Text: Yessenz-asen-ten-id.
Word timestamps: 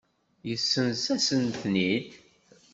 Yessenz-asen-ten-id. 0.49 2.09